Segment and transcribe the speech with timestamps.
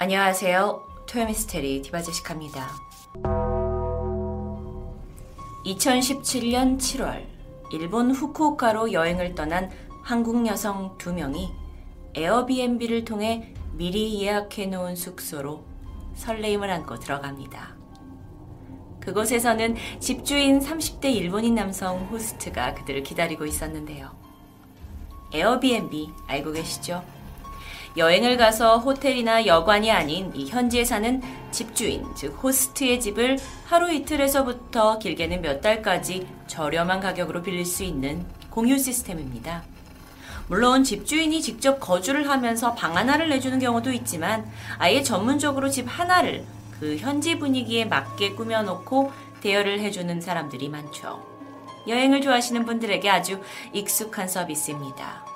[0.00, 0.80] 안녕하세요.
[1.08, 2.68] 토요미스테리 디바제시카입니다.
[5.66, 7.26] 2017년 7월
[7.72, 9.72] 일본 후쿠오카로 여행을 떠난
[10.04, 11.50] 한국 여성 두 명이
[12.14, 15.64] 에어비앤비를 통해 미리 예약해 놓은 숙소로
[16.14, 17.76] 설레임을 안고 들어갑니다.
[19.00, 24.16] 그곳에서는 집주인 30대 일본인 남성 호스트가 그들을 기다리고 있었는데요.
[25.32, 27.17] 에어비앤비 알고 계시죠?
[27.96, 35.42] 여행을 가서 호텔이나 여관이 아닌 이 현지에 사는 집주인, 즉 호스트의 집을 하루 이틀에서부터 길게는
[35.42, 39.62] 몇 달까지 저렴한 가격으로 빌릴 수 있는 공유 시스템입니다.
[40.48, 46.44] 물론 집주인이 직접 거주를 하면서 방 하나를 내주는 경우도 있지만 아예 전문적으로 집 하나를
[46.80, 49.12] 그 현지 분위기에 맞게 꾸며놓고
[49.42, 51.22] 대여를 해주는 사람들이 많죠.
[51.86, 53.40] 여행을 좋아하시는 분들에게 아주
[53.72, 55.27] 익숙한 서비스입니다.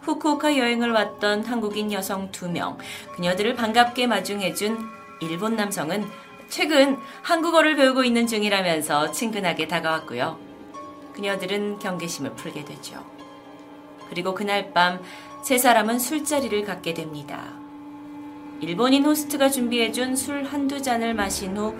[0.00, 2.78] 후쿠오카 여행을 왔던 한국인 여성 두 명,
[3.14, 4.78] 그녀들을 반갑게 마중해준
[5.20, 6.06] 일본 남성은
[6.48, 10.38] 최근 한국어를 배우고 있는 중이라면서 친근하게 다가왔고요.
[11.12, 13.04] 그녀들은 경계심을 풀게 되죠.
[14.08, 15.00] 그리고 그날 밤
[15.42, 17.54] 세 사람은 술자리를 갖게 됩니다.
[18.60, 21.74] 일본인 호스트가 준비해준 술 한두 잔을 마신 후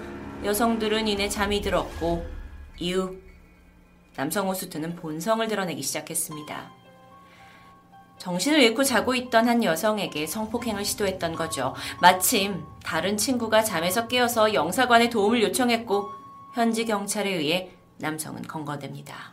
[0.44, 2.24] 여성들은 이내 잠이 들었고
[2.78, 3.18] 이후
[4.16, 6.77] 남성 호스트는 본성을 드러내기 시작했습니다.
[8.18, 11.74] 정신을 잃고 자고 있던 한 여성에게 성폭행을 시도했던 거죠.
[12.00, 16.10] 마침 다른 친구가 잠에서 깨어서 영사관에 도움을 요청했고
[16.54, 19.32] 현지 경찰에 의해 남성은 검거됩니다.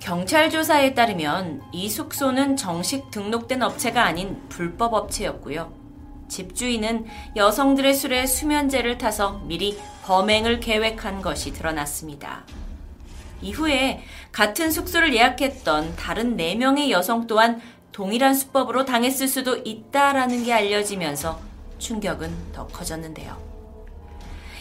[0.00, 5.72] 경찰 조사에 따르면 이 숙소는 정식 등록된 업체가 아닌 불법 업체였고요.
[6.28, 12.44] 집주인은 여성들의 술에 수면제를 타서 미리 범행을 계획한 것이 드러났습니다.
[13.42, 17.60] 이후에 같은 숙소를 예약했던 다른 4명의 여성 또한
[17.92, 21.40] 동일한 수법으로 당했을 수도 있다라는 게 알려지면서
[21.78, 23.40] 충격은 더 커졌는데요.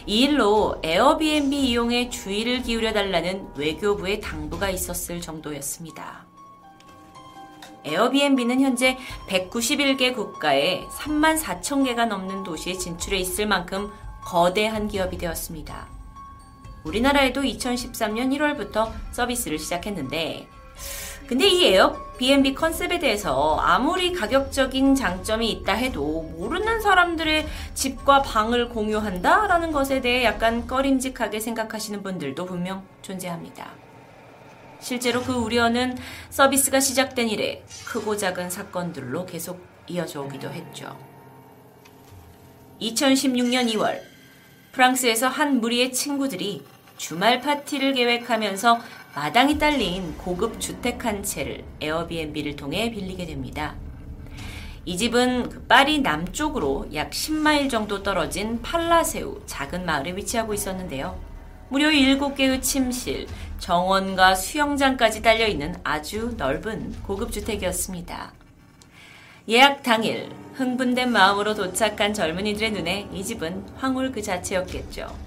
[0.08, 6.25] 이 일로 에어비앤비 이용에 주의를 기울여 달라는 외교부의 당부가 있었을 정도였습니다.
[7.84, 8.97] 에어비앤비는 현재
[9.28, 13.92] 191개 국가에 3만 4천 개가 넘는 도시에 진출해 있을 만큼
[14.24, 15.94] 거대한 기업이 되었습니다.
[16.85, 20.47] 우리나라에도 2013년 1월부터 서비스를 시작했는데
[21.28, 29.72] 근데 이 에어비앤비 컨셉에 대해서 아무리 가격적인 장점이 있다 해도 모르는 사람들의 집과 방을 공유한다라는
[29.72, 33.72] 것에 대해 약간 꺼림직하게 생각하시는 분들도 분명 존재합니다.
[34.79, 35.97] 실제로 그 우려는
[36.29, 40.95] 서비스가 시작된 이래 크고 작은 사건들로 계속 이어져 오기도 했죠.
[42.79, 44.00] 2016년 2월
[44.74, 46.63] 프랑스에서 한 무리의 친구들이
[46.97, 48.79] 주말 파티를 계획하면서
[49.16, 53.75] 마당이 딸린 고급 주택 한 채를 에어비앤비를 통해 빌리게 됩니다.
[54.85, 61.19] 이 집은 그 파리 남쪽으로 약 10마일 정도 떨어진 팔라세우 작은 마을에 위치하고 있었는데요.
[61.69, 63.25] 무려 7개의 침실,
[63.57, 68.33] 정원과 수영장까지 딸려있는 아주 넓은 고급 주택이었습니다.
[69.50, 75.25] 예약 당일 흥분된 마음으로 도착한 젊은이들의 눈에 이 집은 황홀 그 자체였겠죠.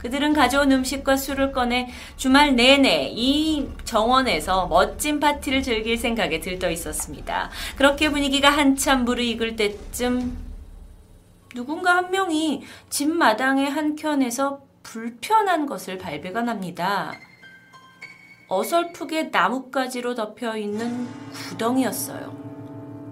[0.00, 7.50] 그들은 가져온 음식과 술을 꺼내 주말 내내 이 정원에서 멋진 파티를 즐길 생각에 들떠 있었습니다.
[7.76, 10.36] 그렇게 분위기가 한참 무르익을 때쯤
[11.54, 17.12] 누군가 한 명이 집 마당의 한 켠에서 불편한 것을 발견합니다.
[18.48, 22.40] 어설프게 나뭇가지로 덮여 있는 구덩이였어요.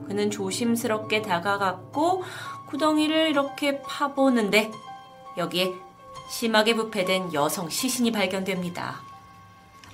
[0.09, 2.25] 그는 조심스럽게 다가갔고
[2.69, 4.70] 구덩이를 이렇게 파보는데
[5.37, 5.88] 여기에
[6.28, 9.00] 심하게 부패된 여성 시신이 발견됩니다.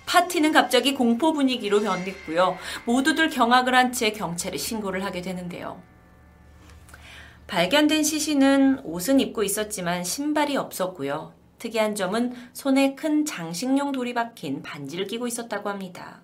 [0.06, 2.59] 파티는 갑자기 공포 분위기로 변했고요.
[2.84, 5.81] 모두들 경악을 한 채 경찰에 신고를 하게 되는데요.
[7.47, 11.33] 발견된 시신은 옷은 입고 있었지만 신발이 없었고요.
[11.59, 16.21] 특이한 점은 손에 큰 장식용 돌이 박힌 반지를 끼고 있었다고 합니다.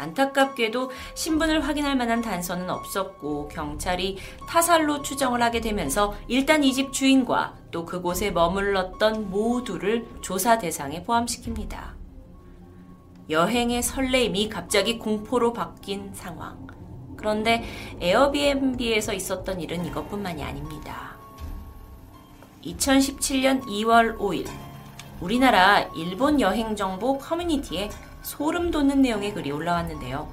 [0.00, 7.54] 안타깝게도 신분을 확인할 만한 단서는 없었고 경찰이 타살로 추정을 하게 되면서 일단 이 집 주인과
[7.70, 11.94] 또 그곳에 머물렀던 모두를 조사 대상에 포함시킵니다.
[13.28, 16.66] 여행의 설레임이 갑자기 공포로 바뀐 상황.
[17.16, 17.62] 그런데
[18.00, 21.16] 에어비앤비에서 있었던 일은 이것뿐만이 아닙니다.
[22.64, 24.46] 2017년 2월 5일
[25.20, 27.90] 우리나라 일본 여행 정보 커뮤니티에
[28.22, 30.28] 소름 돋는 내용의 글이 올라왔는데요.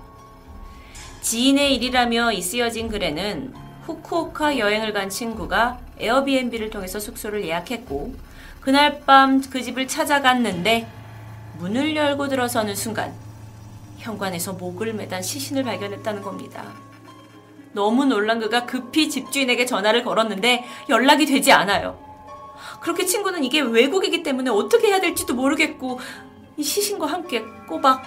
[1.22, 3.54] 지인의 일이라며 이 쓰여진 글에는
[3.86, 8.14] 후쿠오카 여행을 간 친구가 에어비앤비를 통해서 숙소를 예약했고
[8.62, 10.88] 그날 밤 그 집을 찾아갔는데
[11.60, 13.14] 문을 열고 들어서는 순간
[13.98, 16.66] 현관에서 목을 매단 시신을 발견했다는 겁니다.
[17.74, 21.98] 너무 놀란 그가 급히 집주인에게 전화를 걸었는데 연락이 되지 않아요.
[22.82, 26.00] 그렇게 친구는 이게 외국이기 때문에 어떻게 해야 될지도 모르겠고
[26.58, 28.04] 이 시신과 함께 꼬박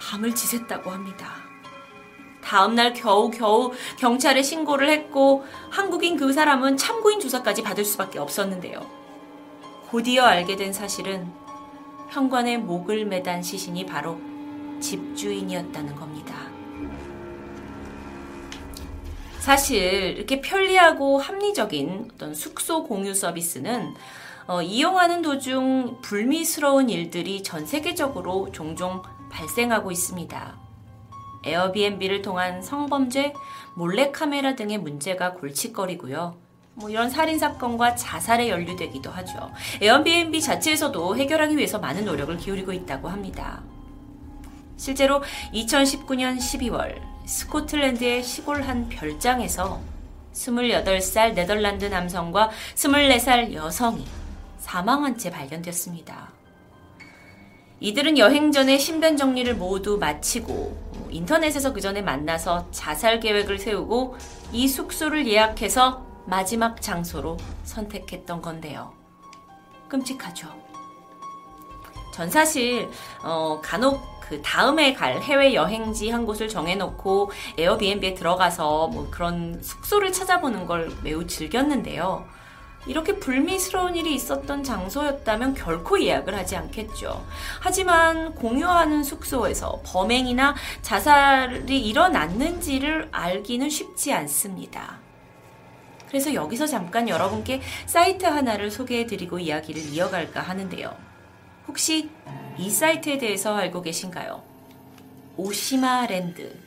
[0.00, 1.34] 밤을 지샜다고 합니다.
[2.42, 8.84] 다음날 겨우겨우 경찰에 신고를 했고 한국인 그 사람은 참고인 조사까지 받을 수밖에 없었는데요.
[9.88, 11.30] 곧이어 알게 된 사실은
[12.10, 14.20] 현관에 목을 매단 시신이 바로
[14.80, 16.34] 집주인이었다는 겁니다.
[19.38, 23.94] 사실 이렇게 편리하고 합리적인 어떤 숙소 공유 서비스는
[24.46, 30.56] 어, 이용하는 도중 불미스러운 일들이 전 세계적으로 종종 발생하고 있습니다.
[31.44, 33.34] 에어비앤비를 통한 성범죄,
[33.74, 36.36] 몰래카메라 등의 문제가 골칫거리고요.
[36.74, 39.52] 뭐 이런 살인 사건과 자살에 연루되기도 하죠.
[39.80, 43.62] 에어비앤비 자체에서도 해결하기 위해서 많은 노력을 기울이고 있다고 합니다.
[44.76, 45.22] 실제로
[45.52, 49.80] 2019년 12월 스코틀랜드의 시골 한 별장에서
[50.32, 54.04] 28살 네덜란드 남성과 24살 여성이
[54.62, 56.30] 사망한 채 발견됐습니다.
[57.80, 64.16] 이들은 여행 전에 신변 정리를 모두 마치고 인터넷에서 그 전에 만나서 자살 계획을 세우고
[64.52, 68.94] 이 숙소를 예약해서 마지막 장소로 선택했던 건데요.
[69.88, 70.48] 끔찍하죠.
[72.14, 72.88] 전 사실
[73.24, 80.12] 어, 간혹 그 다음에 갈 해외 여행지 한 곳을 정해놓고 에어비앤비에 들어가서 뭐 그런 숙소를
[80.12, 82.24] 찾아보는 걸 매우 즐겼는데요.
[82.86, 87.24] 이렇게 불미스러운 일이 있었던 장소였다면 결코 예약을 하지 않겠죠.
[87.60, 94.98] 하지만 공유하는 숙소에서 범행이나 자살이 일어났는지를 알기는 쉽지 않습니다.
[96.08, 100.94] 그래서 여기서 잠깐 여러분께 사이트 하나를 소개해 드리고 이야기를 이어갈까 하는데요.
[101.68, 102.10] 혹시
[102.58, 104.42] 이 사이트에 대해서 알고 계신가요?
[105.36, 106.61] 오시마랜드.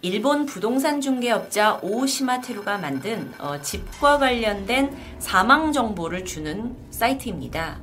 [0.00, 7.80] 일본 부동산 중개업자 오시마테루가 만든 어, 집과 관련된 사망 정보를 주는 사이트입니다.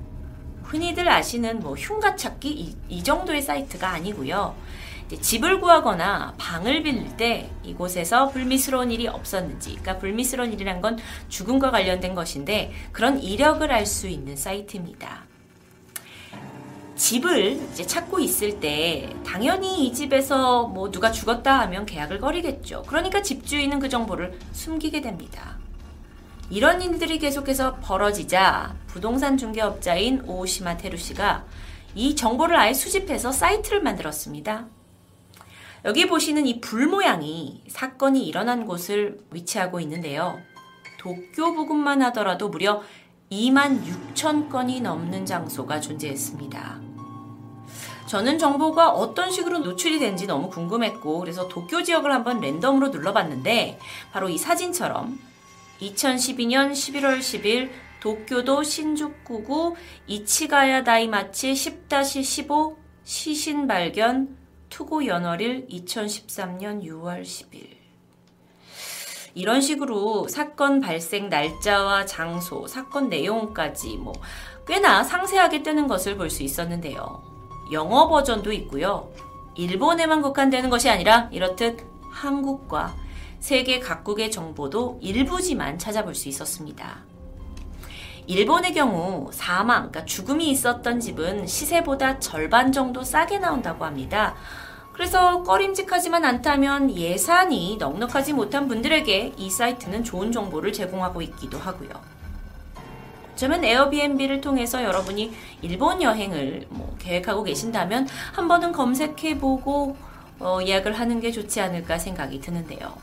[0.63, 4.55] 흔히들 아시는 뭐 흉가 찾기 이, 이 정도의 사이트가 아니고요.
[5.19, 10.97] 집을 구하거나 방을 빌릴 때 이곳에서 불미스러운 일이 없었는지, 그러니까 불미스러운 일이란 건
[11.27, 15.34] 죽음과 관련된 것인데 그런 이력을 알 수 있는 사이트입니다.
[16.95, 22.83] 집을 이제 찾고 있을 때 당연히 이 집에서 뭐 누가 죽었다 하면 계약을 거리겠죠.
[22.87, 25.57] 그러니까 집주인은 그 정보를 숨기게 됩니다.
[26.49, 31.45] 이런 일들이 계속해서 벌어지자 부동산 중개업자인 오시마 테루 씨가
[31.95, 34.67] 이 정보를 아예 수집해서 사이트를 만들었습니다.
[35.85, 40.39] 여기 보시는 이 불 모양이 사건이 일어난 곳을 위치하고 있는데요.
[40.97, 42.81] 도쿄 부근만 하더라도 무려
[43.31, 43.83] 2만
[44.13, 46.81] 6천 건이 넘는 장소가 존재했습니다.
[48.07, 53.79] 저는 정보가 어떤 식으로 노출이 된지 너무 궁금했고 그래서 도쿄 지역을 한번 랜덤으로 눌러봤는데
[54.11, 55.19] 바로 이 사진처럼
[55.81, 59.75] 2012년 11월 10일 도쿄도 신주쿠구
[60.05, 64.37] 이치가야 다이마치 10-15 시신 발견
[64.69, 67.84] 투고 연월일 2013년 6월 10일
[69.35, 74.13] 이런 식으로 사건 발생 날짜와 장소, 사건 내용까지 뭐
[74.65, 77.21] 꽤나 상세하게 뜨는 것을 볼 수 있었는데요.
[77.73, 79.11] 영어 버전도 있고요.
[79.55, 82.95] 일본에만 국한되는 것이 아니라 이렇듯 한국과
[83.39, 87.03] 세계 각국의 정보도 일부지만 찾아볼 수 있었습니다.
[88.27, 94.35] 일본의 경우 사망, 그러니까 죽음이 있었던 집은 시세보다 절반 정도 싸게 나온다고 합니다.
[94.95, 101.89] 그래서 꺼림직하지만 않다면 예산이 넉넉하지 못한 분들에게 이 사이트는 좋은 정보를 제공하고 있기도 하고요.
[103.33, 109.97] 어쩌면 에어비앤비를 통해서 여러분이 일본 여행을 뭐 계획하고 계신다면 한 번은 검색해보고
[110.39, 112.95] 어, 예약을 하는 게 좋지 않을까 생각이 드는데요.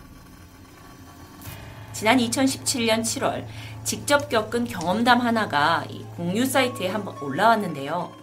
[1.92, 3.44] 지난 2017년 7월
[3.84, 8.21] 직접 겪은 경험담 하나가 이 공유 사이트에 한번 올라왔는데요.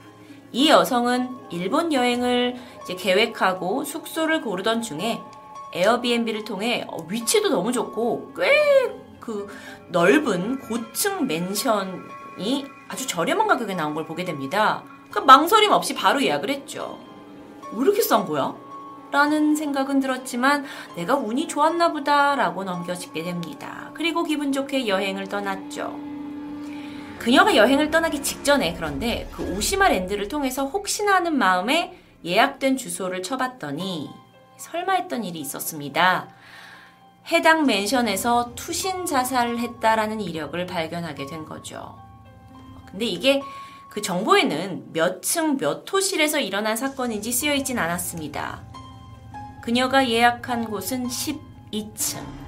[0.52, 2.56] 이 여성은 일본 여행을
[2.98, 5.20] 계획하고 숙소를 고르던 중에
[5.74, 9.48] 에어비앤비를 통해 어, 위치도 너무 좋고 꽤 그
[9.90, 14.84] 넓은 고층 맨션이 아주 저렴한 가격에 나온 걸 보게 됩니다.
[15.12, 16.98] 그 망설임 없이 바로 예약을 했죠.
[17.74, 18.56] 왜 이렇게 싼 거야?
[19.12, 20.66] 라는 생각은 들었지만
[20.96, 23.92] 내가 운이 좋았나 보다라고 넘겨짓게 됩니다.
[23.94, 26.09] 그리고 기분 좋게 여행을 떠났죠.
[27.20, 34.10] 그녀가 여행을 떠나기 직전에 그런데 그 오시마 랜드를 통해서 혹시나 하는 마음에 예약된 주소를 쳐봤더니
[34.58, 36.30] 설마 했던 일이 있었습니다.
[37.28, 41.98] 해당 맨션에서 투신 자살을 했다라는 이력을 발견하게 된 거죠.
[42.90, 43.42] 근데 이게
[43.90, 48.62] 그 정보에는 몇 층 몇 호실에서 일어난 사건인지 쓰여 있진 않았습니다.
[49.62, 51.08] 그녀가 예약한 곳은
[51.72, 52.39] 2층.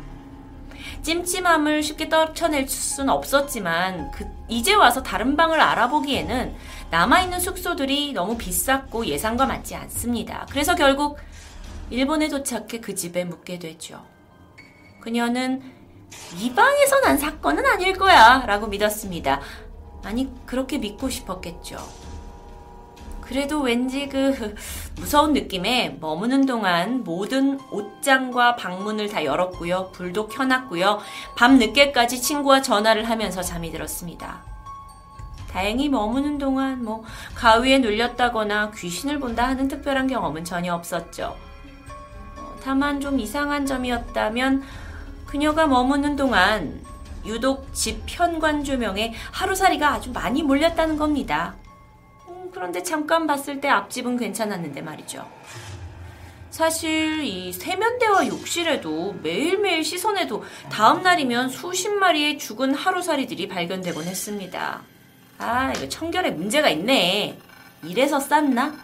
[1.01, 6.55] 찜찜함을 쉽게 떨쳐낼 수는 없었지만 그 이제 와서 다른 방을 알아보기에는
[6.89, 10.45] 남아있는 숙소들이 너무 비쌌고 예상과 맞지 않습니다.
[10.49, 11.17] 그래서 결국
[11.89, 14.05] 일본에 도착해 그 집에 묵게 되죠.
[15.01, 15.61] 그녀는
[16.39, 19.41] 이 방에서 난 사건은 아닐 거야 라고 믿었습니다.
[20.03, 21.77] 아니 그렇게 믿고 싶었겠죠.
[23.31, 24.55] 그래도 왠지 그
[24.97, 29.91] 무서운 느낌에 머무는 동안 모든 옷장과 방문을 다 열었고요.
[29.93, 30.99] 불도 켜놨고요.
[31.37, 34.43] 밤 늦게까지 친구와 전화를 하면서 잠이 들었습니다.
[35.49, 41.37] 다행히 머무는 동안 뭐 가위에 눌렸다거나 귀신을 본다 하는 특별한 경험은 전혀 없었죠.
[42.37, 44.61] 어, 다만 좀 이상한 점이었다면
[45.25, 46.83] 그녀가 머무는 동안
[47.25, 51.55] 유독 집 현관 조명에 하루살이가 아주 많이 몰렸다는 겁니다.
[52.53, 55.27] 그런데 잠깐 봤을 때 앞집은 괜찮았는데 말이죠.
[56.49, 64.81] 사실 이 세면대와 욕실에도 매일매일 씻어내도 다음 날이면 수십 마리의 죽은 하루살이들이 발견되곤 했습니다.
[65.37, 67.37] 아, 이거 청결에 문제가 있네.
[67.83, 68.75] 이래서 쌌나?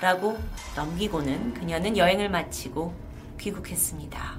[0.00, 0.38] 라고
[0.76, 2.94] 넘기고는 그녀는 여행을 마치고
[3.40, 4.38] 귀국했습니다.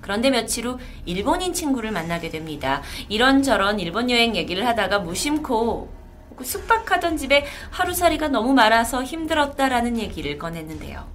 [0.00, 2.82] 그런데 며칠 후 일본인 친구를 만나게 됩니다.
[3.08, 5.95] 이런저런 일본 여행 얘기를 하다가 무심코 그
[6.44, 11.06] 숙박하던 집에 하루살이가 너무 많아서 힘들었다라는 얘기를 꺼냈는데요.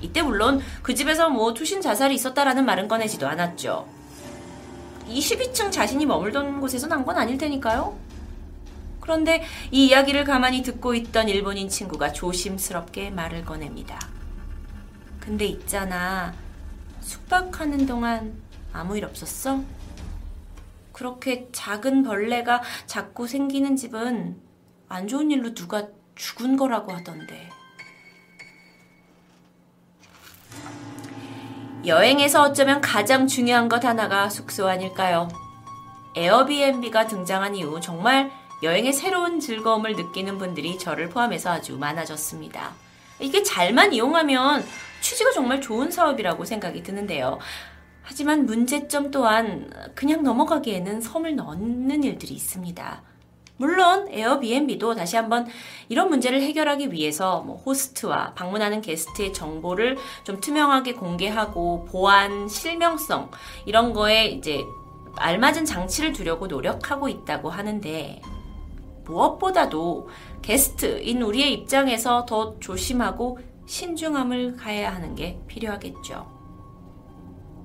[0.00, 3.86] 이때 물론 그 집에서 뭐 투신 자살이 있었다라는 말은 꺼내지도 않았죠.
[5.08, 7.96] 22층 자신이 머물던 곳에서 난 건 아닐 테니까요.
[9.00, 13.98] 그런데 이 이야기를 가만히 듣고 있던 일본인 친구가 조심스럽게 말을 꺼냅니다.
[15.18, 16.32] 근데 있잖아.
[17.00, 18.34] 숙박하는 동안
[18.72, 19.62] 아무 일 없었어?
[20.92, 24.36] 그렇게 작은 벌레가 자꾸 생기는 집은
[24.90, 27.48] 안 좋은 일로 누가 죽은 거라고 하던데.
[31.86, 35.28] 여행에서 어쩌면 가장 중요한 것 하나가 숙소 아닐까요?
[36.16, 38.32] 에어비앤비가 등장한 이후 정말
[38.64, 42.72] 여행의 새로운 즐거움을 느끼는 분들이 저를 포함해서 아주 많아졌습니다.
[43.20, 44.64] 이게 잘만 이용하면
[45.00, 47.38] 취지가 정말 좋은 사업이라고 생각이 드는데요.
[48.02, 53.09] 하지만 문제점 또한 그냥 넘어가기에는 섬을 넣는 일들이 있습니다.
[53.60, 55.46] 물론 에어비앤비도 다시 한번
[55.90, 63.30] 이런 문제를 해결하기 위해서 뭐 호스트와 방문하는 게스트의 정보를 좀 투명하게 공개하고 보안 실명성
[63.66, 64.64] 이런 거에 이제
[65.14, 68.22] 알맞은 장치를 두려고 노력하고 있다고 하는데
[69.04, 70.08] 무엇보다도
[70.40, 76.26] 게스트인 우리의 입장에서 더 조심하고 신중함을 가해야 하는 게 필요하겠죠.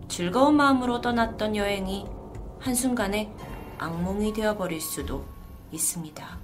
[0.10, 2.06] 즐거운 마음으로 떠났던 여행이
[2.60, 3.32] 한순간에
[3.78, 5.35] 악몽이 되어버릴 수도
[5.76, 6.38] 있습니다.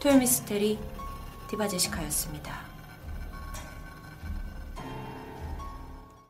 [0.00, 0.78] 토요미스테리
[1.48, 2.67] 디바제시카였습니다.